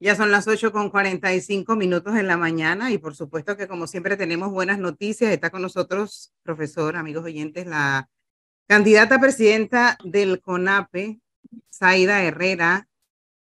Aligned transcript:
Ya 0.00 0.14
son 0.14 0.30
las 0.30 0.46
8 0.46 0.70
con 0.70 0.90
45 0.90 1.74
minutos 1.74 2.16
en 2.16 2.28
la 2.28 2.36
mañana 2.36 2.92
y 2.92 2.98
por 2.98 3.16
supuesto 3.16 3.56
que 3.56 3.66
como 3.66 3.88
siempre 3.88 4.16
tenemos 4.16 4.52
buenas 4.52 4.78
noticias. 4.78 5.32
Está 5.32 5.50
con 5.50 5.60
nosotros, 5.60 6.32
profesor, 6.44 6.96
amigos 6.96 7.24
oyentes, 7.24 7.66
la 7.66 8.08
candidata 8.68 9.18
presidenta 9.18 9.98
del 10.04 10.40
CONAPE, 10.40 11.18
Zaida 11.74 12.22
Herrera, 12.22 12.86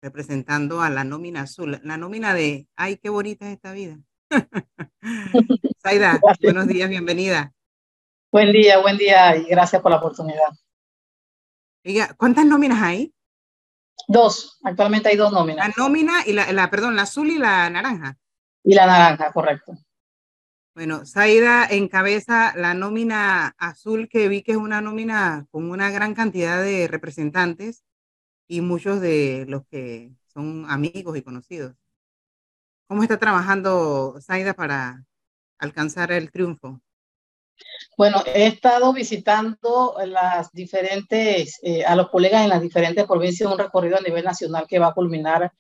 representando 0.01 0.81
a 0.81 0.89
la 0.89 1.05
nómina 1.05 1.43
azul, 1.43 1.79
la 1.83 1.99
nómina 1.99 2.33
de, 2.33 2.67
ay, 2.75 2.97
qué 2.97 3.11
bonita 3.11 3.47
es 3.47 3.57
esta 3.57 3.73
vida. 3.73 3.99
Zaida, 5.83 6.19
buenos 6.41 6.69
días, 6.69 6.89
bienvenida. 6.89 7.53
Buen 8.33 8.51
día, 8.53 8.79
buen 8.81 8.97
día 8.97 9.37
y 9.37 9.45
gracias 9.45 9.83
por 9.83 9.91
la 9.91 9.99
oportunidad. 9.99 10.49
¿cuántas 12.17 12.47
nóminas 12.47 12.81
hay? 12.83 13.13
Dos, 14.09 14.59
actualmente 14.63 15.09
hay 15.09 15.17
dos 15.17 15.33
nóminas. 15.33 15.69
La 15.69 15.75
nómina 15.77 16.27
y 16.27 16.33
la, 16.33 16.53
la, 16.53 16.71
perdón, 16.71 16.97
la 16.97 17.03
azul 17.03 17.31
y 17.31 17.39
la 17.39 17.69
naranja. 17.71 18.17
Y 18.63 18.75
la 18.75 18.87
naranja, 18.87 19.33
correcto. 19.33 19.73
Bueno, 20.75 21.07
Zaida 21.07 21.67
encabeza 21.67 22.53
la 22.55 22.75
nómina 22.75 23.55
azul 23.57 24.09
que 24.11 24.29
vi 24.29 24.43
que 24.43 24.53
es 24.53 24.59
una 24.59 24.83
nómina 24.83 25.47
con 25.51 25.71
una 25.71 25.91
gran 25.91 26.15
cantidad 26.15 26.63
de 26.63 26.87
representantes 26.87 27.83
y 28.47 28.61
muchos 28.61 29.01
de 29.01 29.47
los 29.49 29.67
que 29.69 30.13
son 30.27 30.67
amigos 30.69 31.17
y 31.17 31.23
conocidos. 31.23 31.75
¿Cómo 32.89 33.03
está 33.03 33.19
trabajando 33.19 34.19
Zaida 34.21 34.53
para 34.53 35.05
alcanzar 35.59 36.13
el 36.13 36.31
triunfo? 36.31 36.81
Bueno, 37.97 38.23
he 38.27 38.47
estado 38.47 38.93
visitando 38.93 39.97
eh, 41.63 41.85
a 41.85 41.97
los 41.97 42.11
colegas 42.11 42.43
en 42.43 42.49
las 42.51 42.61
diferentes 42.61 43.05
provincias, 43.07 43.51
un 43.51 43.59
recorrido 43.59 43.97
a 43.97 44.01
nivel 44.01 44.25
nacional 44.25 44.67
que 44.69 44.79
va 44.79 44.89
a 44.89 44.95
culminar 44.95 45.53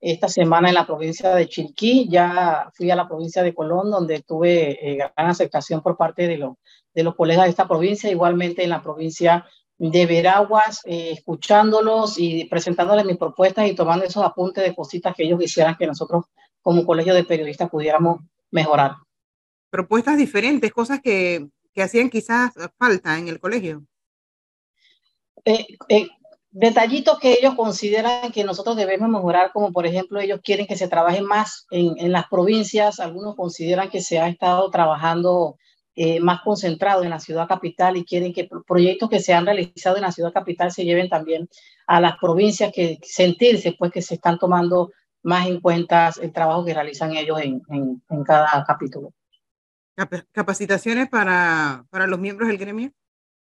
esta 0.00 0.28
semana 0.28 0.68
en 0.68 0.74
la 0.74 0.86
provincia 0.86 1.34
de 1.34 1.48
Chiriquí. 1.48 2.08
Ya 2.10 2.70
fui 2.74 2.90
a 2.90 2.96
la 2.96 3.06
provincia 3.06 3.42
de 3.42 3.54
Colón, 3.54 3.90
donde 3.90 4.22
tuve 4.22 4.72
eh, 4.72 4.96
gran 4.96 5.30
aceptación 5.30 5.82
por 5.82 5.96
parte 5.96 6.26
de, 6.26 6.50
de 6.94 7.02
los 7.02 7.14
colegas 7.14 7.44
de 7.44 7.50
esta 7.50 7.68
provincia, 7.68 8.10
igualmente 8.10 8.64
en 8.64 8.70
la 8.70 8.82
provincia 8.82 9.46
de 9.78 10.06
Veraguas, 10.06 10.80
eh, 10.84 11.12
escuchándolos 11.12 12.18
y 12.18 12.44
presentándoles 12.46 13.04
mis 13.04 13.16
propuestas 13.16 13.68
y 13.68 13.74
tomando 13.74 14.04
esos 14.04 14.24
apuntes 14.24 14.64
de 14.64 14.74
cositas 14.74 15.14
que 15.14 15.24
ellos 15.24 15.38
quisieran 15.38 15.76
que 15.76 15.86
nosotros 15.86 16.24
como 16.62 16.84
colegio 16.86 17.14
de 17.14 17.24
periodistas 17.24 17.70
pudiéramos 17.70 18.20
mejorar 18.50 18.92
propuestas 19.74 20.16
diferentes, 20.16 20.72
cosas 20.72 21.00
que, 21.00 21.48
que 21.74 21.82
hacían 21.82 22.08
quizás 22.08 22.52
falta 22.78 23.18
en 23.18 23.26
el 23.26 23.40
colegio. 23.40 23.84
Eh, 25.44 25.66
eh, 25.88 26.06
detallitos 26.52 27.18
que 27.18 27.32
ellos 27.32 27.56
consideran 27.56 28.30
que 28.30 28.44
nosotros 28.44 28.76
debemos 28.76 29.08
mejorar, 29.08 29.50
como 29.52 29.72
por 29.72 29.84
ejemplo 29.84 30.20
ellos 30.20 30.38
quieren 30.44 30.68
que 30.68 30.76
se 30.76 30.86
trabaje 30.86 31.22
más 31.22 31.66
en, 31.72 31.98
en 31.98 32.12
las 32.12 32.28
provincias, 32.28 33.00
algunos 33.00 33.34
consideran 33.34 33.90
que 33.90 34.00
se 34.00 34.20
ha 34.20 34.28
estado 34.28 34.70
trabajando 34.70 35.56
eh, 35.96 36.20
más 36.20 36.42
concentrado 36.42 37.02
en 37.02 37.10
la 37.10 37.18
ciudad 37.18 37.48
capital 37.48 37.96
y 37.96 38.04
quieren 38.04 38.32
que 38.32 38.48
proyectos 38.68 39.10
que 39.10 39.18
se 39.18 39.34
han 39.34 39.44
realizado 39.44 39.96
en 39.96 40.02
la 40.02 40.12
ciudad 40.12 40.32
capital 40.32 40.70
se 40.70 40.84
lleven 40.84 41.08
también 41.08 41.48
a 41.88 42.00
las 42.00 42.16
provincias, 42.18 42.70
que 42.72 43.00
sentirse 43.02 43.74
pues 43.76 43.90
que 43.90 44.02
se 44.02 44.14
están 44.14 44.38
tomando 44.38 44.92
más 45.24 45.48
en 45.48 45.60
cuenta 45.60 46.12
el 46.22 46.32
trabajo 46.32 46.64
que 46.64 46.74
realizan 46.74 47.16
ellos 47.16 47.40
en, 47.40 47.60
en, 47.70 48.00
en 48.08 48.22
cada 48.22 48.64
capítulo. 48.64 49.12
¿Capacitaciones 50.32 51.08
para, 51.08 51.86
para 51.90 52.06
los 52.06 52.18
miembros 52.18 52.48
del 52.48 52.58
gremio? 52.58 52.90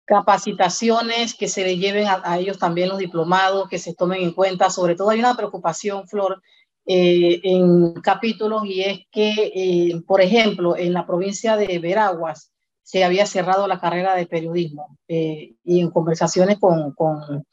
Capacitaciones 0.06 1.34
que 1.34 1.48
se 1.48 1.62
le 1.62 1.76
lleven 1.76 2.06
a, 2.08 2.38
ellos 2.38 2.58
también 2.58 2.88
los 2.88 2.98
diplomados, 2.98 3.68
que 3.68 3.78
se 3.78 3.94
tomen 3.94 4.22
en 4.22 4.32
cuenta. 4.32 4.70
Sobre 4.70 4.96
todo 4.96 5.10
hay 5.10 5.20
una 5.20 5.36
preocupación, 5.36 6.08
Flor, 6.08 6.42
eh, 6.86 7.40
en 7.44 7.92
capítulos 8.00 8.64
y 8.64 8.82
es 8.82 9.00
que, 9.12 9.52
eh, 9.54 10.02
por 10.06 10.20
ejemplo, 10.20 10.76
en 10.76 10.92
la 10.94 11.06
provincia 11.06 11.56
de 11.56 11.78
Veraguas 11.78 12.52
se 12.82 13.04
había 13.04 13.26
cerrado 13.26 13.68
la 13.68 13.78
carrera 13.78 14.16
de 14.16 14.26
periodismo 14.26 14.98
eh, 15.06 15.54
y 15.62 15.80
en 15.80 15.90
conversaciones 15.90 16.58
con, 16.58 16.92
con 16.92 17.44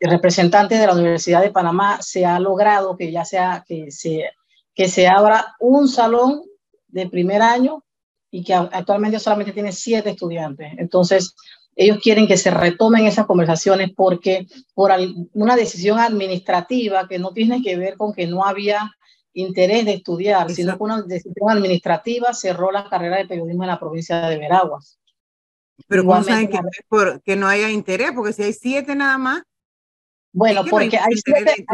representantes 0.00 0.80
de 0.80 0.86
la 0.86 0.94
Universidad 0.94 1.42
de 1.42 1.50
Panamá 1.50 2.00
se 2.00 2.24
ha 2.24 2.38
logrado 2.38 2.96
que 2.96 3.10
ya 3.10 3.24
sea 3.24 3.64
que 3.66 3.90
se, 3.90 4.30
que 4.74 4.88
se 4.88 5.08
abra 5.08 5.54
un 5.60 5.88
salón 5.88 6.42
de 6.88 7.08
primer 7.08 7.42
año 7.42 7.84
y 8.30 8.44
que 8.44 8.54
actualmente 8.54 9.18
solamente 9.18 9.52
tiene 9.52 9.72
siete 9.72 10.10
estudiantes. 10.10 10.72
Entonces, 10.78 11.34
ellos 11.76 11.98
quieren 12.02 12.26
que 12.26 12.36
se 12.36 12.50
retomen 12.50 13.06
esas 13.06 13.26
conversaciones 13.26 13.92
porque 13.94 14.46
por 14.74 14.90
una 15.32 15.56
decisión 15.56 15.98
administrativa 15.98 17.06
que 17.06 17.18
no 17.18 17.32
tiene 17.32 17.62
que 17.62 17.76
ver 17.76 17.96
con 17.96 18.12
que 18.12 18.26
no 18.26 18.44
había 18.44 18.90
interés 19.32 19.84
de 19.84 19.94
estudiar, 19.94 20.50
sino 20.50 20.76
que 20.76 20.82
una 20.82 21.02
decisión 21.02 21.48
administrativa 21.48 22.34
cerró 22.34 22.72
la 22.72 22.88
carrera 22.88 23.18
de 23.18 23.28
periodismo 23.28 23.62
en 23.62 23.68
la 23.68 23.78
provincia 23.78 24.28
de 24.28 24.38
Veraguas. 24.38 24.98
Pero 25.86 26.04
¿cómo 26.04 26.24
saben 26.24 26.48
que, 26.48 26.58
por, 26.88 27.22
que 27.22 27.36
no 27.36 27.46
haya 27.46 27.70
interés? 27.70 28.10
Porque 28.12 28.32
si 28.32 28.42
hay 28.42 28.52
siete 28.52 28.96
nada 28.96 29.16
más, 29.16 29.42
bueno, 30.32 30.62
porque 30.68 30.98
hay 30.98 31.14
siete, 31.24 31.64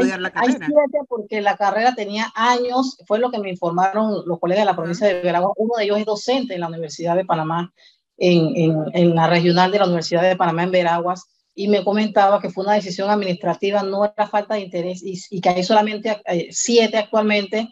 porque 1.08 1.40
la 1.40 1.56
carrera 1.56 1.94
tenía 1.94 2.32
años, 2.34 2.96
fue 3.06 3.18
lo 3.18 3.30
que 3.30 3.38
me 3.38 3.50
informaron 3.50 4.22
los 4.26 4.38
colegas 4.38 4.62
de 4.62 4.70
la 4.70 4.76
provincia 4.76 5.06
de 5.08 5.22
Veragua. 5.22 5.52
Uno 5.56 5.76
de 5.76 5.84
ellos 5.84 5.98
es 5.98 6.06
docente 6.06 6.54
en 6.54 6.60
la 6.60 6.68
Universidad 6.68 7.16
de 7.16 7.24
Panamá, 7.24 7.72
en, 8.16 8.56
en, 8.56 8.84
en, 8.92 9.14
la 9.14 9.26
regional 9.26 9.72
de 9.72 9.78
la 9.80 9.86
Universidad 9.86 10.22
de 10.22 10.36
Panamá 10.36 10.62
en 10.62 10.70
Veraguas, 10.70 11.24
y 11.54 11.68
me 11.68 11.84
comentaba 11.84 12.40
que 12.40 12.50
fue 12.50 12.64
una 12.64 12.74
decisión 12.74 13.10
administrativa, 13.10 13.82
no 13.82 14.04
era 14.04 14.26
falta 14.28 14.54
de 14.54 14.60
interés, 14.60 15.02
y, 15.02 15.20
y 15.30 15.40
que 15.40 15.48
hay 15.48 15.64
solamente 15.64 16.20
eh, 16.26 16.48
siete 16.50 16.96
actualmente, 16.96 17.68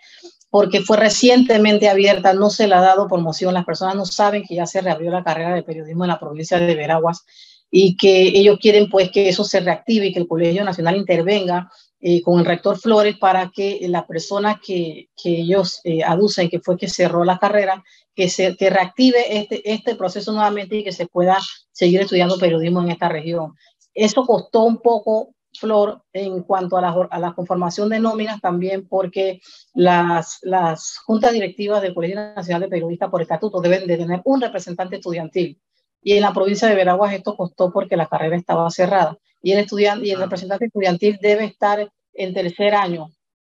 porque 0.50 0.80
fue 0.80 0.96
recientemente 0.96 1.88
abierta, 1.88 2.34
no 2.34 2.50
se 2.50 2.66
le 2.66 2.74
ha 2.74 2.80
dado 2.80 3.08
promoción, 3.08 3.54
las 3.54 3.64
personas 3.64 3.94
no 3.94 4.04
saben 4.04 4.44
que 4.46 4.56
ya 4.56 4.66
se 4.66 4.80
reabrió 4.80 5.10
la 5.10 5.24
carrera 5.24 5.54
de 5.54 5.62
periodismo 5.62 6.04
en 6.04 6.08
la 6.08 6.20
provincia 6.20 6.58
de 6.58 6.74
Veraguas 6.74 7.24
y 7.74 7.96
que 7.96 8.28
ellos 8.28 8.58
quieren 8.60 8.90
pues 8.90 9.10
que 9.10 9.30
eso 9.30 9.44
se 9.44 9.60
reactive 9.60 10.06
y 10.06 10.12
que 10.12 10.20
el 10.20 10.28
Colegio 10.28 10.62
Nacional 10.62 10.94
intervenga 10.94 11.72
eh, 12.00 12.20
con 12.20 12.38
el 12.38 12.44
rector 12.44 12.78
Flores 12.78 13.16
para 13.16 13.50
que 13.50 13.80
la 13.88 14.06
persona 14.06 14.60
que, 14.62 15.08
que 15.16 15.40
ellos 15.40 15.80
eh, 15.84 16.04
aducen 16.04 16.50
que 16.50 16.60
fue 16.60 16.76
que 16.76 16.86
cerró 16.86 17.24
la 17.24 17.38
carrera, 17.38 17.82
que, 18.14 18.28
se, 18.28 18.56
que 18.58 18.68
reactive 18.68 19.38
este, 19.38 19.72
este 19.72 19.94
proceso 19.94 20.32
nuevamente 20.32 20.76
y 20.76 20.84
que 20.84 20.92
se 20.92 21.06
pueda 21.06 21.38
seguir 21.72 22.02
estudiando 22.02 22.38
periodismo 22.38 22.82
en 22.82 22.90
esta 22.90 23.08
región. 23.08 23.54
Eso 23.94 24.26
costó 24.26 24.64
un 24.64 24.76
poco, 24.82 25.30
Flor, 25.58 26.02
en 26.12 26.42
cuanto 26.42 26.76
a 26.76 26.82
la, 26.82 27.08
a 27.10 27.18
la 27.18 27.32
conformación 27.32 27.88
de 27.88 28.00
nóminas 28.00 28.42
también, 28.42 28.86
porque 28.86 29.40
las, 29.72 30.40
las 30.42 30.98
juntas 30.98 31.32
directivas 31.32 31.80
del 31.80 31.94
Colegio 31.94 32.16
Nacional 32.16 32.60
de 32.60 32.68
Periodistas 32.68 33.08
por 33.08 33.22
estatuto 33.22 33.62
deben 33.62 33.86
de 33.86 33.96
tener 33.96 34.20
un 34.24 34.42
representante 34.42 34.96
estudiantil 34.96 35.58
y 36.02 36.14
en 36.14 36.22
la 36.22 36.34
provincia 36.34 36.68
de 36.68 36.74
Veraguas 36.74 37.14
esto 37.14 37.36
costó 37.36 37.72
porque 37.72 37.96
la 37.96 38.08
carrera 38.08 38.36
estaba 38.36 38.68
cerrada. 38.70 39.16
Y 39.40 39.52
el 39.52 39.60
estudiante 39.60 40.06
y 40.06 40.10
el 40.10 40.20
representante 40.20 40.66
estudiantil 40.66 41.18
debe 41.20 41.44
estar 41.44 41.90
en 42.12 42.34
tercer 42.34 42.74
año 42.74 43.10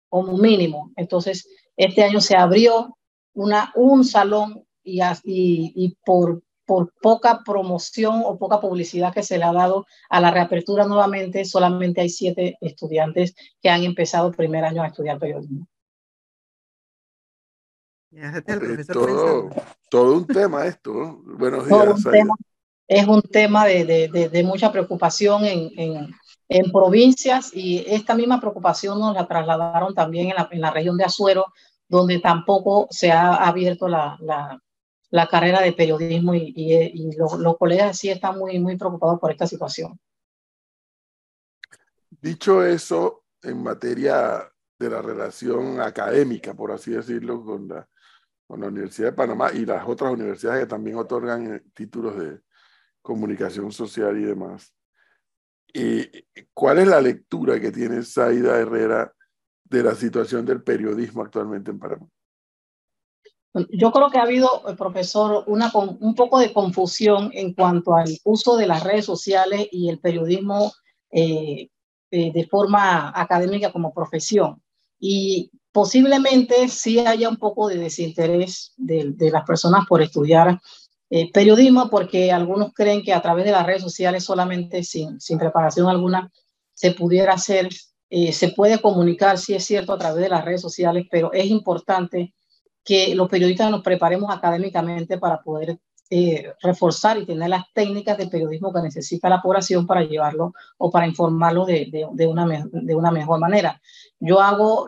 como 0.10 0.38
mínimo. 0.38 0.92
Entonces, 0.96 1.48
este 1.78 2.04
año 2.04 2.22
se 2.22 2.36
abrió 2.36 2.98
una, 3.34 3.72
un 3.76 4.04
salón 4.04 4.66
y, 4.84 5.02
y, 5.02 5.74
y 5.76 5.96
por, 6.04 6.42
por 6.66 6.92
poca 7.02 7.42
promoción 7.46 8.22
o 8.26 8.38
poca 8.38 8.60
publicidad 8.60 9.14
que 9.14 9.24
se 9.24 9.38
le 9.38 9.44
ha 9.44 9.54
dado 9.54 9.86
a 10.10 10.20
la 10.20 10.32
reapertura 10.32 10.86
nuevamente, 10.86 11.46
solamente 11.46 12.02
hay 12.02 12.10
siete 12.10 12.58
estudiantes 12.62 13.36
que 13.62 13.70
han 13.70 13.84
empezado 13.84 14.32
primer 14.32 14.66
año 14.66 14.82
a 14.82 14.88
estudiar 14.88 15.20
periodismo. 15.20 15.68
Todo, 18.92 19.50
todo, 19.90 20.14
un 20.18 20.28
tema 20.28 20.66
esto. 20.66 20.94
¿no? 20.94 21.22
Buenos 21.38 21.68
días. 21.68 22.04
es 22.88 23.08
un 23.08 23.22
tema 23.22 23.66
de, 23.66 24.10
de, 24.12 24.30
de, 24.30 24.44
mucha 24.44 24.72
preocupación 24.72 25.46
en, 25.46 25.70
en, 25.78 26.16
en, 26.48 26.72
provincias 26.72 27.52
y 27.54 27.86
esta 27.88 28.16
misma 28.16 28.40
preocupación 28.40 29.00
nos 29.00 29.14
la 29.14 29.28
trasladaron 29.28 29.94
también 29.94 30.30
en 30.30 30.36
la, 30.36 30.50
en 30.52 30.62
la 30.62 30.72
región 30.72 30.98
de 30.98 31.04
Azuero, 31.04 31.46
donde 31.88 32.20
tampoco 32.20 32.88
se 32.90 33.12
ha 33.12 33.36
abierto 33.36 33.88
la, 33.88 34.18
la, 34.22 34.60
la 35.12 35.28
carrera 35.28 35.62
de 35.62 35.74
periodismo 35.74 36.34
y, 36.34 36.52
y, 36.56 36.74
y 36.74 37.12
los, 37.16 37.38
los, 37.38 37.58
colegas 37.58 37.98
sí 37.98 38.10
están 38.10 38.40
muy, 38.40 38.60
muy 38.60 38.76
preocupados 38.76 39.20
por 39.20 39.32
esta 39.32 39.46
situación. 39.46 40.00
Dicho 42.10 42.66
eso, 42.66 43.24
en 43.44 43.62
materia 43.62 44.52
de 44.80 44.90
la 44.90 45.02
relación 45.02 45.80
académica, 45.80 46.54
por 46.54 46.72
así 46.72 46.92
decirlo, 46.92 47.44
con 47.44 47.68
la, 47.68 47.88
con 48.50 48.62
la 48.62 48.68
Universidad 48.68 49.10
de 49.10 49.16
Panamá 49.16 49.52
y 49.54 49.64
las 49.64 49.88
otras 49.88 50.12
universidades 50.12 50.62
que 50.62 50.70
también 50.70 50.98
otorgan 50.98 51.54
eh, 51.54 51.62
títulos 51.76 52.18
de 52.18 52.40
comunicación 53.00 53.72
social 53.72 54.18
y 54.18 54.24
demás. 54.24 54.74
¿Y 55.72 56.10
¿Cuál 56.52 56.80
es 56.80 56.88
la 56.88 57.00
lectura 57.00 57.60
que 57.60 57.72
tiene 57.72 58.02
Saida 58.02 58.58
Herrera 58.58 59.14
de 59.66 59.84
la 59.84 59.94
situación 59.94 60.48
del 60.48 60.64
periodismo 60.64 61.22
actualmente 61.22 61.70
en 61.70 61.78
Panamá? 61.78 62.08
Yo 63.70 63.92
creo 63.92 64.10
que 64.10 64.18
ha 64.18 64.24
habido, 64.24 64.68
eh, 64.68 64.76
profesor, 64.76 65.44
una, 65.46 65.72
un 66.00 66.16
poco 66.16 66.40
de 66.40 66.52
confusión 66.52 67.30
en 67.34 67.54
cuanto 67.54 67.96
al 67.96 68.10
uso 68.24 68.58
de 68.58 68.66
las 68.66 68.84
redes 68.84 69.06
sociales 69.06 69.68
y 69.72 69.90
el 69.90 70.00
periodismo 70.00 70.74
eh, 71.12 71.70
de 72.10 72.48
forma 72.50 73.14
académica 73.16 73.72
como 73.72 73.94
profesión. 73.94 74.60
Y 75.00 75.52
posiblemente 75.72 76.68
sí 76.68 77.00
haya 77.00 77.30
un 77.30 77.38
poco 77.38 77.68
de 77.68 77.78
desinterés 77.78 78.74
de, 78.78 79.14
las 79.32 79.46
personas 79.46 79.86
por 79.88 80.02
estudiar 80.02 80.60
eh, 81.10 81.32
periodismo, 81.32 81.90
porque 81.90 82.32
algunos 82.32 82.74
creen 82.74 83.04
que 83.04 83.14
a 83.14 83.22
través 83.22 83.46
de 83.46 83.52
las 83.52 83.66
redes 83.66 83.82
sociales 83.82 84.24
solamente 84.24 84.84
sin, 84.84 85.20
sin 85.20 85.38
preparación 85.38 85.88
alguna 85.88 86.32
se 86.74 86.92
pudiera 86.92 87.34
hacer, 87.34 87.70
eh, 88.10 88.32
se 88.32 88.50
puede 88.50 88.80
comunicar, 88.80 89.38
sí 89.38 89.54
es 89.54 89.66
cierto, 89.66 89.94
a 89.94 89.98
través 89.98 90.24
de 90.24 90.30
las 90.30 90.46
redes 90.46 90.62
sociales, 90.62 91.06
pero 91.10 91.32
es 91.34 91.46
importante 91.48 92.34
que 92.84 93.14
los 93.16 93.30
periodistas 93.30 93.70
nos 93.70 93.84
preparemos 93.84 94.34
académicamente 94.34 95.18
para 95.18 95.42
poder 95.42 95.78
eh, 96.10 96.54
reforzar 96.64 97.20
y 97.20 97.26
tener 97.26 97.50
las 97.50 97.66
técnicas 97.74 98.18
de 98.18 98.28
periodismo 98.28 98.74
que 98.74 98.82
necesita 98.82 99.30
la 99.30 99.42
población 99.42 99.86
para 99.86 100.04
llevarlo 100.04 100.54
o 100.78 100.90
para 100.90 101.06
informarlo 101.06 101.66
de, 101.66 101.88
de, 101.92 102.08
de 102.14 102.28
una, 102.28 102.66
de 102.72 102.96
una 102.96 103.12
mejor 103.12 103.40
manera. 103.40 103.80
Yo 104.20 104.42
hago 104.42 104.88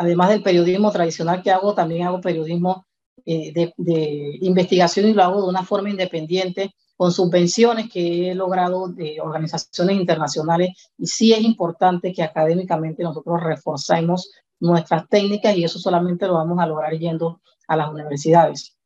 además 0.00 0.30
del 0.30 0.42
periodismo 0.42 0.90
tradicional 0.90 1.42
que 1.42 1.50
hago, 1.50 1.74
también 1.74 2.06
hago 2.06 2.22
periodismo 2.22 2.86
eh, 3.26 3.52
de, 3.52 4.38
investigación 4.40 5.06
y 5.06 5.12
lo 5.12 5.22
hago 5.22 5.42
de 5.42 5.48
una 5.48 5.62
forma 5.62 5.90
independiente 5.90 6.74
con 6.96 7.12
subvenciones 7.12 7.90
que 7.92 8.30
he 8.30 8.34
logrado 8.34 8.88
de 8.88 9.20
organizaciones 9.20 9.96
internacionales 9.96 10.70
y 10.96 11.06
sí 11.06 11.34
es 11.34 11.42
importante 11.42 12.14
que 12.14 12.22
académicamente 12.22 13.02
nosotros 13.02 13.42
reforcemos 13.42 14.30
nuestras 14.58 15.06
técnicas 15.06 15.54
y 15.54 15.64
eso 15.64 15.78
solamente 15.78 16.26
lo 16.26 16.34
vamos 16.34 16.58
a 16.60 16.66
lograr 16.66 16.96
yendo 16.96 17.42
a 17.68 17.76
las 17.76 17.90
universidades. 17.90 18.78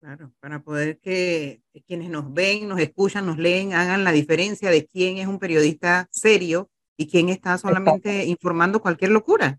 Claro, 0.00 0.32
para 0.38 0.62
poder 0.62 0.98
que 1.00 1.62
quienes 1.86 2.10
nos 2.10 2.30
ven, 2.32 2.68
nos 2.68 2.78
escuchan, 2.78 3.24
nos 3.24 3.38
leen, 3.38 3.72
hagan 3.72 4.04
la 4.04 4.12
diferencia 4.12 4.70
de 4.70 4.86
quién 4.86 5.16
es 5.16 5.26
un 5.26 5.38
periodista 5.38 6.08
serio 6.10 6.68
y 6.98 7.08
quién 7.08 7.30
está 7.30 7.56
solamente 7.56 8.26
informando 8.26 8.82
cualquier 8.82 9.12
locura. 9.12 9.58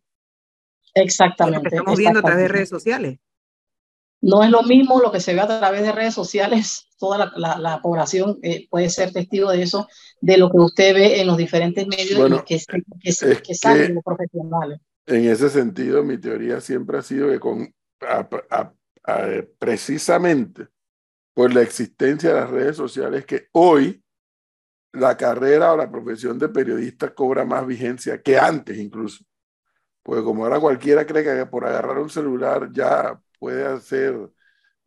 Exactamente. 0.94 1.69
estamos 1.69 1.97
viendo 1.97 2.19
a 2.19 2.24
través 2.24 2.44
de 2.44 2.47
redes 2.47 2.69
sociales. 2.69 3.19
No 4.21 4.44
es 4.44 4.50
lo 4.50 4.63
mismo 4.63 5.00
lo 5.00 5.12
que 5.12 5.21
se 5.21 5.33
ve 5.33 5.39
a 5.39 5.47
través 5.47 5.81
de 5.81 5.94
redes 5.94 6.13
sociales, 6.13 6.88
toda 6.97 7.31
la, 7.36 7.81
población 7.81 8.38
eh, 8.44 8.68
puede 8.69 8.89
ser 8.89 9.13
testigo 9.13 9.50
de 9.51 9.62
eso, 9.62 9.88
de 10.19 10.38
lo 10.38 10.51
que 10.51 10.57
usted 10.57 10.94
ve 10.94 11.21
en 11.21 11.27
los 11.27 11.38
diferentes 11.38 11.88
medios 11.88 12.44
que, 12.44 12.59
que, 13.01 13.41
que, 13.41 13.56
salen 13.56 13.95
los 13.95 14.03
profesionales. 14.03 14.81
En 15.06 15.25
ese 15.25 15.50
sentido, 15.50 16.03
mi 16.03 16.18
teoría 16.18 16.59
siempre 16.59 16.97
ha 16.97 17.01
sido 17.01 17.30
que 17.30 17.39
con, 17.39 17.74
precisamente 19.57 20.68
por 21.33 21.53
la 21.53 21.62
existencia 21.62 22.33
de 22.33 22.41
las 22.41 22.50
redes 22.50 22.75
sociales, 22.75 23.25
que 23.25 23.47
hoy 23.53 24.03
la 24.91 25.15
carrera 25.15 25.74
o 25.74 25.77
la 25.77 25.89
profesión 25.89 26.38
de 26.38 26.50
periodista 26.50 27.13
cobra 27.13 27.45
más 27.45 27.65
vigencia 27.65 28.21
que 28.21 28.38
antes 28.38 28.77
incluso. 28.77 29.24
Pues 30.10 30.24
como 30.24 30.44
ahora 30.44 30.60
cualquiera 30.60 31.06
cree 31.06 31.24
que 31.24 31.46
por 31.46 31.66
agarrar 31.66 32.00
un 32.00 32.10
celular 32.10 32.72
ya 32.72 33.22
puede 33.38 33.64
hacer, 33.64 34.18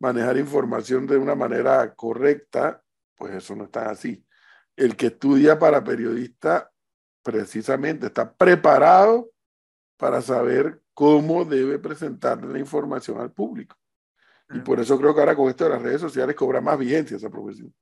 manejar 0.00 0.36
información 0.36 1.06
de 1.06 1.16
una 1.16 1.36
manera 1.36 1.94
correcta, 1.94 2.82
pues 3.14 3.32
eso 3.32 3.54
no 3.54 3.66
está 3.66 3.88
así. 3.88 4.26
El 4.74 4.96
que 4.96 5.06
estudia 5.06 5.60
para 5.60 5.84
periodista 5.84 6.72
precisamente 7.22 8.06
está 8.06 8.34
preparado 8.34 9.30
para 9.96 10.20
saber 10.22 10.82
cómo 10.92 11.44
debe 11.44 11.78
presentar 11.78 12.44
la 12.44 12.58
información 12.58 13.20
al 13.20 13.30
público. 13.30 13.76
Y 14.52 14.58
por 14.58 14.80
eso 14.80 14.98
creo 14.98 15.14
que 15.14 15.20
ahora 15.20 15.36
con 15.36 15.48
esto 15.48 15.62
de 15.62 15.70
las 15.70 15.82
redes 15.82 16.00
sociales 16.00 16.34
cobra 16.34 16.60
más 16.60 16.76
vigencia 16.76 17.16
esa 17.16 17.30
profesión. 17.30 17.72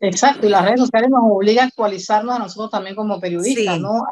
Exacto, 0.00 0.46
y 0.46 0.50
las 0.50 0.64
redes 0.64 0.80
sociales 0.80 1.08
nos 1.08 1.22
obligan 1.22 1.64
a 1.64 1.68
actualizarnos 1.68 2.34
a 2.34 2.38
nosotros 2.38 2.70
también 2.70 2.96
como 2.96 3.20
periodistas, 3.20 3.80
¿no? 3.80 4.04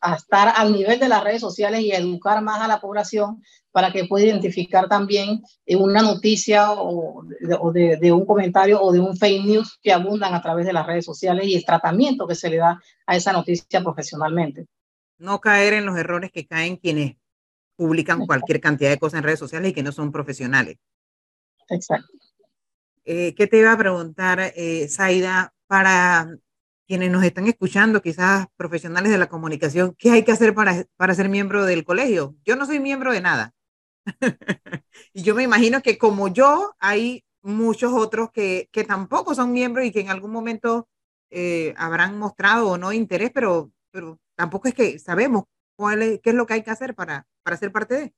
A, 0.00 0.16
estar 0.16 0.52
al 0.56 0.72
nivel 0.72 0.98
de 0.98 1.08
las 1.08 1.22
redes 1.22 1.40
sociales 1.40 1.80
y 1.80 1.92
educar 1.92 2.42
más 2.42 2.60
a 2.60 2.66
la 2.66 2.80
población 2.80 3.42
para 3.70 3.92
que 3.92 4.06
pueda 4.06 4.26
identificar 4.26 4.88
también 4.88 5.42
eh, 5.64 5.76
una 5.76 6.02
noticia 6.02 6.72
o, 6.72 7.24
de, 7.72 7.96
de, 7.96 8.12
un 8.12 8.26
comentario 8.26 8.82
o 8.82 8.92
de 8.92 9.00
un 9.00 9.16
fake 9.16 9.44
news 9.44 9.78
que 9.82 9.92
abundan 9.92 10.34
a 10.34 10.42
través 10.42 10.66
de 10.66 10.72
las 10.72 10.86
redes 10.86 11.04
sociales 11.04 11.46
y 11.46 11.54
el 11.54 11.64
tratamiento 11.64 12.26
que 12.26 12.34
se 12.34 12.50
le 12.50 12.56
da 12.56 12.80
a 13.06 13.16
esa 13.16 13.32
noticia 13.32 13.82
profesionalmente. 13.82 14.66
No 15.18 15.40
caer 15.40 15.74
en 15.74 15.86
los 15.86 15.96
errores 15.96 16.32
que 16.32 16.46
caen 16.46 16.76
quienes 16.76 17.16
publican 17.76 18.26
cualquier 18.26 18.60
cantidad 18.60 18.90
de 18.90 18.98
cosas 18.98 19.18
en 19.18 19.24
redes 19.24 19.38
sociales 19.38 19.70
y 19.70 19.74
que 19.74 19.82
no 19.82 19.92
son 19.92 20.10
profesionales. 20.10 20.78
Exacto. 21.68 22.21
Eh, 23.04 23.34
¿Qué 23.34 23.46
te 23.46 23.58
iba 23.58 23.72
a 23.72 23.78
preguntar, 23.78 24.52
eh, 24.56 24.88
Zaida, 24.88 25.52
para 25.66 26.28
quienes 26.86 27.10
nos 27.10 27.24
están 27.24 27.46
escuchando, 27.48 28.02
quizás 28.02 28.46
profesionales 28.56 29.10
de 29.10 29.18
la 29.18 29.28
comunicación, 29.28 29.94
¿qué 29.98 30.10
hay 30.10 30.24
que 30.24 30.32
hacer 30.32 30.54
para, 30.54 30.84
para 30.96 31.14
ser 31.14 31.28
miembro 31.28 31.64
del 31.64 31.84
colegio? 31.84 32.36
Yo 32.44 32.56
no 32.56 32.66
soy 32.66 32.80
miembro 32.80 33.12
de 33.12 33.20
nada. 33.20 33.52
y 35.14 35.22
yo 35.22 35.34
me 35.34 35.42
imagino 35.44 35.82
que 35.82 35.98
como 35.98 36.28
yo, 36.28 36.74
hay 36.78 37.24
muchos 37.42 37.92
otros 37.92 38.30
que, 38.32 38.68
que 38.72 38.84
tampoco 38.84 39.34
son 39.34 39.52
miembros 39.52 39.86
y 39.86 39.92
que 39.92 40.00
en 40.00 40.10
algún 40.10 40.30
momento 40.32 40.88
eh, 41.30 41.74
habrán 41.76 42.18
mostrado 42.18 42.68
o 42.70 42.78
no 42.78 42.92
interés, 42.92 43.30
pero, 43.34 43.72
pero 43.90 44.18
tampoco 44.36 44.68
es 44.68 44.74
que 44.74 44.98
sabemos 44.98 45.44
cuál 45.76 46.02
es, 46.02 46.20
qué 46.22 46.30
es 46.30 46.36
lo 46.36 46.46
que 46.46 46.54
hay 46.54 46.62
que 46.62 46.70
hacer 46.70 46.94
para, 46.94 47.26
para 47.42 47.56
ser 47.56 47.72
parte 47.72 47.94
de. 47.94 48.14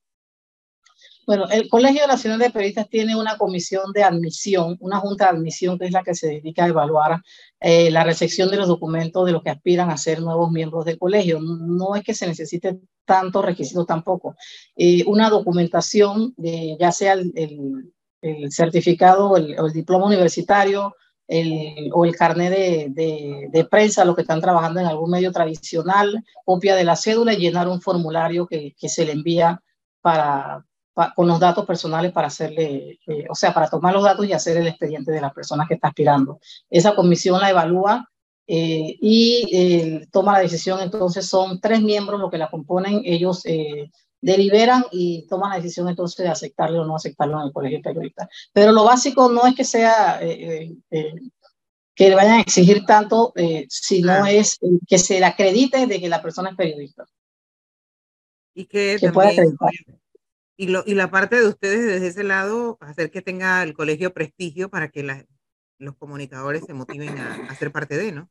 Bueno, 1.27 1.49
el 1.51 1.69
Colegio 1.69 2.07
Nacional 2.07 2.39
de 2.39 2.51
Periodistas 2.51 2.89
tiene 2.89 3.17
una 3.17 3.39
comisión 3.39 3.93
de 3.93 4.03
admisión, 4.03 4.77
una 4.81 4.99
junta 4.99 5.25
de 5.25 5.39
admisión 5.39 5.79
que 5.79 5.87
es 5.87 5.93
la 5.93 6.03
que 6.03 6.15
se 6.15 6.29
dedica 6.29 6.65
a 6.65 6.69
evaluar 6.69 7.23
eh, 7.61 7.91
la 7.91 8.05
recepción 8.05 8.51
de 8.51 8.59
los 8.59 8.69
documentos 8.69 9.25
de 9.25 9.33
los 9.33 9.43
que 9.43 9.51
aspiran 9.51 9.91
a 9.91 9.97
ser 9.97 10.21
nuevos 10.21 10.51
miembros 10.51 10.85
del 10.85 10.99
colegio. 10.99 11.41
No 11.41 11.97
es 11.97 12.03
que 12.03 12.15
se 12.15 12.27
necesite 12.27 12.79
tantos 13.07 13.45
requisitos 13.45 13.87
tampoco. 13.87 14.37
Eh, 14.77 15.03
una 15.07 15.31
documentación, 15.31 16.35
de, 16.37 16.77
ya 16.79 16.93
sea 16.93 17.15
el, 17.15 17.33
el, 18.21 18.53
certificado 18.53 19.31
o 19.31 19.37
el, 19.37 19.73
diploma 19.73 20.07
universitario 20.07 20.95
el, 21.27 21.91
o 21.93 22.05
el 22.05 22.17
carnet 22.17 22.51
de, 22.51 22.87
de, 22.91 23.49
de, 23.51 23.65
prensa, 23.65 24.05
los 24.05 24.15
que 24.15 24.23
están 24.23 24.41
trabajando 24.41 24.81
en 24.81 24.87
algún 24.87 25.11
medio 25.11 25.33
tradicional, 25.33 26.23
copia 26.45 26.75
de 26.75 26.85
la 26.85 26.97
cédula 26.97 27.33
y 27.33 27.39
llenar 27.39 27.69
un 27.69 27.81
formulario 27.81 28.47
que, 28.47 28.75
que 28.79 28.89
se 28.89 29.05
le 29.07 29.13
envía 29.13 29.63
para, 30.03 30.65
con 31.15 31.27
los 31.27 31.41
datos 31.41 31.67
personales 31.67 32.13
para 32.13 32.29
hacerle, 32.29 33.01
eh, 33.07 33.27
o 33.29 33.35
sea, 33.35 33.53
para 33.53 33.69
tomar 33.69 33.93
los 33.93 34.05
datos 34.05 34.27
y 34.27 34.33
hacer 34.33 34.57
el 34.57 34.69
expediente 34.69 35.11
de 35.11 35.21
la 35.21 35.33
persona 35.33 35.67
que 35.67 35.75
está 35.75 35.89
aspirando. 35.89 36.39
Esa 36.71 36.95
comisión 36.95 37.41
la 37.41 37.51
evalúa 37.51 38.09
eh, 38.47 38.97
y 39.01 39.49
eh, 39.53 40.07
toma 40.13 40.35
la 40.35 40.41
decisión. 40.41 40.81
Entonces 40.81 41.27
son 41.27 41.61
tres 41.61 41.83
miembros 41.83 42.21
los 42.21 42.31
que 42.31 42.39
la 42.39 42.51
componen. 42.51 43.03
Ellos 43.05 43.43
deliberan 44.21 44.85
y 44.93 45.27
toman 45.27 45.51
la 45.51 45.57
decisión 45.57 45.89
entonces 45.89 46.25
de 46.25 46.31
aceptarlo 46.31 46.83
o 46.83 46.87
no 46.87 46.97
aceptarlo 46.97 47.41
en 47.41 47.49
el 47.49 47.53
colegio 47.53 47.83
periodista. 47.83 48.29
Pero 48.53 48.71
lo 48.71 48.85
básico 48.85 49.29
no 49.29 49.47
es 49.47 49.57
que 49.57 49.65
sea 49.65 50.21
que 50.21 52.09
le 52.09 52.15
vayan 52.15 52.39
a 52.39 52.41
exigir 52.41 52.85
tanto, 52.87 53.33
sino 53.69 54.27
es 54.27 54.59
que 54.87 54.99
se 54.99 55.19
le 55.19 55.27
acredite 55.27 55.87
de 55.87 56.01
que 56.01 56.09
la 56.09 56.23
persona 56.23 56.51
es 56.51 56.57
periodista. 56.57 57.05
Y 58.57 58.67
que, 58.67 58.97
que 59.01 59.11
pueda 59.11 59.31
acreditar 59.31 59.71
y, 60.57 60.69
lo, 60.69 60.83
y 60.87 60.95
la 60.95 61.11
parte 61.11 61.37
de 61.37 61.49
ustedes 61.49 61.85
desde 61.85 62.07
ese 62.09 62.25
lado, 62.25 62.79
hacer 62.81 63.11
que 63.11 63.23
tenga 63.23 63.63
el 63.63 63.75
colegio 63.75 64.13
prestigio 64.13 64.69
para 64.69 64.89
que 64.89 65.27
los 65.79 65.97
comunicadores 65.97 66.65
se 66.65 66.75
motiven 66.75 67.19
a, 67.19 67.47
a, 67.49 67.55
ser 67.57 67.73
parte 67.73 67.97
de, 67.97 68.13
¿no? 68.13 68.29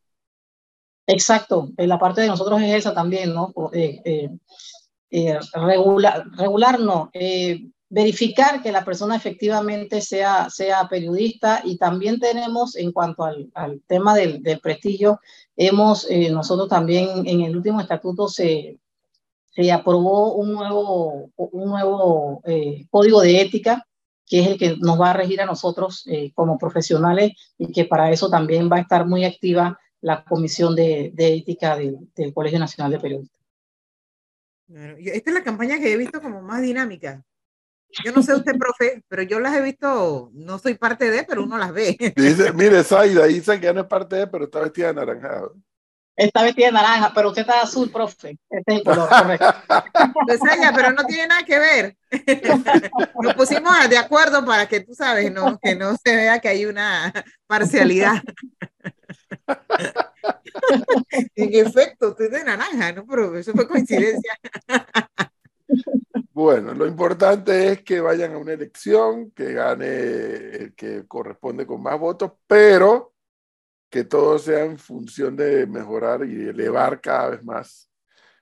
Exacto, 1.05 1.69
eh, 1.77 1.87
la 1.87 1.99
parte 1.99 2.21
de 2.21 2.27
nosotros 2.27 2.61
es 2.61 2.75
esa 2.75 2.93
también, 2.93 3.33
¿no? 3.33 3.53
Eh, 3.73 4.01
eh, 4.05 4.29
eh, 5.11 5.39
regular, 5.53 6.25
regular 6.37 6.79
no, 6.79 7.11
verificar 7.89 8.63
que 8.63 8.71
la 8.71 8.83
persona 8.83 9.15
efectivamente 9.15 10.01
sea, 10.01 10.49
sea 10.49 10.87
periodista 10.87 11.61
y 11.63 11.77
también 11.77 12.19
tenemos 12.19 12.75
en 12.75 12.91
cuanto 12.91 13.23
al, 13.23 13.81
tema 13.85 14.15
del, 14.15 14.41
del, 14.41 14.59
prestigio, 14.59 15.19
hemos 15.55 16.07
nosotros 16.31 16.69
también 16.69 17.27
en 17.27 17.41
el 17.41 17.55
último 17.55 17.79
estatuto 17.79 18.27
se, 18.27 18.79
se 19.53 19.71
aprobó 19.71 20.33
un 20.35 20.53
nuevo, 20.53 21.31
un 21.35 21.69
nuevo 21.69 22.41
eh, 22.45 22.85
código 22.89 23.21
de 23.21 23.41
ética 23.41 23.85
que 24.25 24.39
es 24.39 24.47
el 24.47 24.57
que 24.57 24.77
nos 24.79 24.99
va 24.99 25.11
a 25.11 25.13
regir 25.13 25.41
a 25.41 25.45
nosotros 25.45 26.03
eh, 26.07 26.31
como 26.33 26.57
profesionales 26.57 27.33
y 27.57 27.71
que 27.71 27.85
para 27.85 28.11
eso 28.11 28.29
también 28.29 28.69
va 28.71 28.77
a 28.77 28.81
estar 28.81 29.05
muy 29.05 29.25
activa 29.25 29.79
la 30.01 30.23
Comisión 30.23 30.75
de, 30.75 31.11
de 31.13 31.35
Ética 31.35 31.75
del, 31.75 31.97
del, 32.15 32.33
Colegio 32.33 32.59
Nacional 32.59 32.91
de 32.91 32.99
Periodistas. 32.99 33.39
Esta 34.97 35.29
es 35.29 35.33
la 35.33 35.43
campaña 35.43 35.77
que 35.77 35.93
he 35.93 35.97
visto 35.97 36.21
como 36.21 36.41
más 36.41 36.61
dinámica. 36.61 37.23
Yo 38.03 38.11
no 38.11 38.23
sé 38.23 38.33
usted, 38.33 38.57
profe, 38.57 39.03
pero 39.07 39.21
yo 39.21 39.39
las 39.39 39.55
he 39.55 39.61
visto, 39.61 40.31
no 40.33 40.57
soy 40.57 40.73
parte 40.75 41.11
de, 41.11 41.23
pero 41.23 41.43
uno 41.43 41.57
las 41.57 41.71
ve. 41.71 41.95
Dice, 42.15 42.51
mire, 42.53 42.83
Saida, 42.83 43.25
dicen 43.25 43.59
que 43.59 43.67
ya 43.67 43.73
no 43.73 43.81
es 43.81 43.87
parte 43.87 44.15
de, 44.15 44.27
pero 44.27 44.45
está 44.45 44.61
vestida 44.61 44.87
de 44.87 44.93
naranjado. 44.95 45.55
Está 46.15 46.43
vestida 46.43 46.67
de 46.67 46.73
naranja, 46.73 47.11
pero 47.13 47.29
usted 47.29 47.41
está 47.41 47.61
azul, 47.61 47.89
profe. 47.91 48.37
Este 48.49 48.71
es 48.71 48.77
el 48.77 48.83
color, 48.83 49.09
correcto. 49.09 49.53
Pues 50.25 50.39
pero 50.75 50.91
no 50.91 51.05
tiene 51.05 51.27
nada 51.27 51.43
que 51.43 51.57
ver. 51.57 51.97
Nos 53.21 53.33
pusimos 53.33 53.89
de 53.89 53.97
acuerdo 53.97 54.45
para 54.45 54.67
que 54.67 54.81
tú 54.81 54.93
sabes, 54.93 55.31
¿no? 55.31 55.59
Que 55.59 55.75
no 55.75 55.95
se 55.95 56.15
vea 56.15 56.39
que 56.39 56.49
hay 56.49 56.65
una 56.65 57.11
parcialidad. 57.47 58.21
en 61.35 61.65
efecto, 61.65 62.09
estoy 62.09 62.29
de 62.29 62.43
naranja, 62.43 62.91
¿no? 62.93 63.05
Pero 63.07 63.35
eso 63.37 63.51
fue 63.53 63.67
coincidencia. 63.67 64.39
Bueno, 66.31 66.73
lo 66.73 66.85
importante 66.85 67.71
es 67.71 67.83
que 67.83 67.99
vayan 67.99 68.33
a 68.33 68.37
una 68.37 68.53
elección, 68.53 69.31
que 69.31 69.53
gane 69.53 69.85
el 69.85 70.73
que 70.75 71.07
corresponde 71.07 71.65
con 71.65 71.81
más 71.81 71.99
votos, 71.99 72.33
pero 72.47 73.12
que 73.93 74.05
todo 74.05 74.39
sea 74.39 74.65
en 74.65 74.79
función 74.79 75.35
de 75.35 75.67
mejorar 75.67 76.25
y 76.25 76.49
elevar 76.49 76.99
cada 76.99 77.29
vez 77.29 77.43
más 77.43 77.87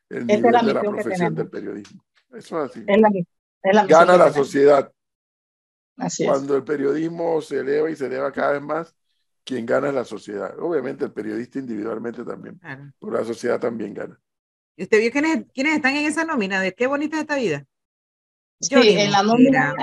el 0.07 0.25
nivel 0.25 0.43
de 0.43 0.73
la 0.73 0.79
profesión 0.79 1.35
del 1.35 1.49
periodismo. 1.49 2.05
Eso 2.31 2.63
es 2.63 2.71
así. 2.71 2.85
Gana 3.89 4.15
la 4.15 4.31
sociedad. 4.31 4.89
Así 5.97 6.25
Cuando 6.25 6.55
el 6.55 6.63
periodismo 6.63 7.41
se 7.41 7.59
eleva 7.59 7.89
y 7.89 7.97
se 7.97 8.05
eleva 8.05 8.31
cada 8.31 8.53
vez 8.53 8.61
más, 8.61 8.95
quien 9.43 9.65
gana 9.65 9.89
es 9.89 9.93
la 9.93 10.05
sociedad. 10.05 10.57
Obviamente 10.57 11.03
el 11.03 11.11
periodista 11.11 11.59
individualmente 11.59 12.23
también, 12.23 12.57
pero 12.97 13.11
la 13.11 13.25
sociedad 13.25 13.59
también 13.59 13.93
gana. 13.93 14.17
¿Y 14.77 14.83
usted 14.83 15.01
vio 15.01 15.11
quiénes, 15.11 15.47
quiénes 15.53 15.75
están 15.75 15.97
en 15.97 16.05
esa 16.05 16.23
nómina 16.23 16.61
de 16.61 16.73
qué 16.73 16.87
bonita 16.87 17.17
es 17.17 17.23
esta 17.23 17.35
vida? 17.35 17.65
Sí, 18.61 18.75
en 18.75 19.11
la 19.11 19.23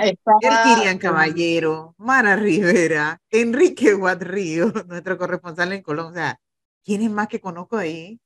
está... 0.03 0.31
El 0.41 0.75
Kirian 0.75 0.97
Caballero, 0.97 1.95
Mara 1.97 2.35
Rivera, 2.35 3.21
Enrique 3.29 3.93
Guadrío, 3.93 4.71
nuestro 4.87 5.17
corresponsal 5.17 5.73
en 5.73 5.81
Colombia. 5.81 6.09
O 6.09 6.13
sea, 6.13 6.39
¿quiénes 6.83 7.11
más 7.11 7.27
que 7.27 7.41
conozco 7.41 7.77
ahí? 7.77 8.19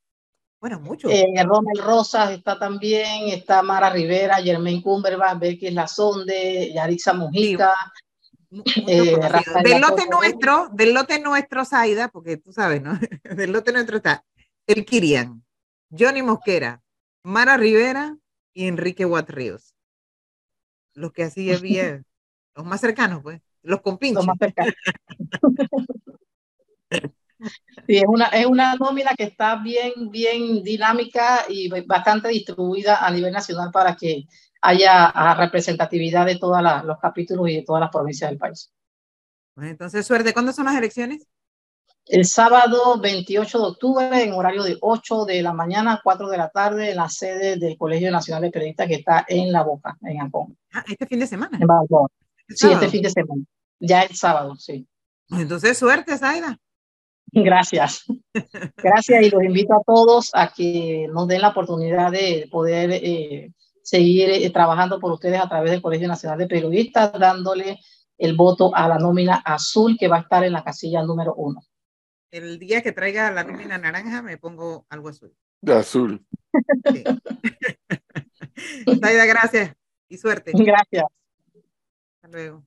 Bueno, 0.61 0.79
muchos. 0.79 1.11
Eh, 1.11 1.25
Ronald 1.43 1.81
Rosas 1.81 2.31
está 2.31 2.57
también, 2.57 3.27
está 3.27 3.61
Mara 3.63 3.89
Rivera, 3.89 4.35
Germain 4.41 4.81
Cumberbatch, 4.81 5.39
Becky 5.39 5.71
Lazonde, 5.71 6.71
Yarixa 6.73 7.13
Mujica. 7.13 7.73
Eh, 8.87 9.17
del 9.63 9.81
lote 9.81 10.07
nuestro, 10.07 10.69
del 10.71 10.93
lote 10.93 11.19
nuestro, 11.19 11.65
Zaida, 11.65 12.07
porque 12.09 12.37
tú 12.37 12.53
sabes, 12.53 12.81
¿no? 12.81 12.97
del 13.23 13.51
lote 13.51 13.73
nuestro 13.73 13.97
está 13.97 14.23
el 14.67 14.85
Kirian, 14.85 15.43
Johnny 15.89 16.21
Mosquera, 16.21 16.81
Mara 17.23 17.57
Rivera 17.57 18.15
y 18.53 18.67
Enrique 18.67 19.05
Ríos. 19.27 19.72
Los 20.93 21.11
que 21.11 21.23
así 21.23 21.51
había, 21.51 22.03
los 22.55 22.65
más 22.65 22.81
cercanos, 22.81 23.21
pues, 23.23 23.41
los 23.61 23.81
compinches. 23.81 24.17
Los 24.17 24.27
más 24.27 24.37
cercanos. 24.39 24.73
Sí, 27.87 27.97
es 27.97 28.05
una, 28.07 28.27
es 28.27 28.45
una 28.45 28.75
nómina 28.75 29.11
que 29.17 29.25
está 29.25 29.57
bien, 29.57 30.09
bien 30.09 30.63
dinámica 30.63 31.41
y 31.49 31.69
bastante 31.85 32.29
distribuida 32.29 33.05
a 33.05 33.11
nivel 33.11 33.33
nacional 33.33 33.71
para 33.71 33.95
que 33.95 34.25
haya 34.61 35.07
ah, 35.07 35.35
representatividad 35.35 36.25
de 36.25 36.37
todos 36.37 36.61
los 36.85 36.99
capítulos 36.99 37.49
y 37.49 37.55
de 37.55 37.63
todas 37.63 37.81
las 37.81 37.89
provincias 37.89 38.29
del 38.29 38.39
país. 38.39 38.71
Pues 39.55 39.69
entonces, 39.69 40.05
suerte. 40.07 40.33
¿Cuándo 40.33 40.53
son 40.53 40.65
las 40.65 40.77
elecciones? 40.77 41.27
El 42.05 42.25
sábado 42.25 42.99
28 42.99 43.57
de 43.57 43.65
octubre, 43.65 44.23
en 44.23 44.33
horario 44.33 44.63
de 44.63 44.77
8 44.81 45.25
de 45.25 45.41
la 45.41 45.53
mañana 45.53 45.93
a 45.93 46.01
4 46.03 46.27
de 46.29 46.37
la 46.37 46.49
tarde, 46.49 46.91
en 46.91 46.97
la 46.97 47.07
sede 47.07 47.57
del 47.57 47.77
Colegio 47.77 48.11
Nacional 48.11 48.41
de 48.41 48.51
Periodistas 48.51 48.87
que 48.87 48.95
está 48.95 49.25
en 49.27 49.51
La 49.51 49.63
Boca, 49.63 49.97
en 50.01 50.21
Ancón. 50.21 50.57
Ah, 50.73 50.83
este 50.87 51.05
fin 51.07 51.19
de 51.19 51.27
semana. 51.27 51.57
sí, 52.49 52.71
este 52.71 52.89
fin 52.89 53.03
de 53.03 53.09
semana. 53.09 53.43
Ya 53.79 54.01
el 54.01 54.15
sábado, 54.15 54.55
sí. 54.57 54.85
Pues 55.29 55.41
entonces, 55.41 55.77
suerte, 55.77 56.17
Zaida. 56.17 56.59
Gracias. 57.31 58.03
Gracias 58.77 59.23
y 59.23 59.29
los 59.29 59.43
invito 59.43 59.73
a 59.73 59.83
todos 59.85 60.29
a 60.33 60.51
que 60.53 61.07
nos 61.11 61.27
den 61.27 61.41
la 61.41 61.49
oportunidad 61.49 62.11
de 62.11 62.47
poder 62.51 62.91
eh, 62.91 63.53
seguir 63.81 64.29
eh, 64.29 64.49
trabajando 64.49 64.99
por 64.99 65.13
ustedes 65.13 65.39
a 65.39 65.47
través 65.47 65.71
del 65.71 65.81
Colegio 65.81 66.07
Nacional 66.09 66.37
de 66.37 66.47
Periodistas, 66.47 67.13
dándole 67.17 67.79
el 68.17 68.35
voto 68.35 68.75
a 68.75 68.87
la 68.87 68.99
nómina 68.99 69.41
azul 69.43 69.97
que 69.97 70.09
va 70.09 70.17
a 70.17 70.21
estar 70.21 70.43
en 70.43 70.53
la 70.53 70.63
casilla 70.63 71.01
número 71.01 71.33
uno. 71.35 71.61
El 72.33 72.57
día 72.57 72.81
que 72.81 72.91
traiga 72.91 73.29
la 73.29 73.43
nómina 73.43 73.77
naranja 73.77 74.23
me 74.23 74.39
pongo 74.39 74.87
algo 74.89 75.09
azul. 75.09 75.37
De 75.61 75.73
azul. 75.75 76.25
Sí. 76.91 77.03
gracias 79.27 79.75
y 80.09 80.17
suerte. 80.17 80.51
Gracias. 80.55 81.05
Hasta 82.15 82.27
luego. 82.29 82.65